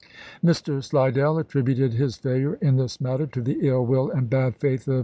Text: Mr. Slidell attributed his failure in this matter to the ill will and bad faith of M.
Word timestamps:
Mr. 0.43 0.83
Slidell 0.83 1.37
attributed 1.37 1.93
his 1.93 2.15
failure 2.17 2.55
in 2.55 2.75
this 2.77 2.99
matter 2.99 3.27
to 3.27 3.39
the 3.39 3.59
ill 3.61 3.85
will 3.85 4.09
and 4.09 4.31
bad 4.31 4.55
faith 4.55 4.87
of 4.87 4.95
M. 4.95 4.99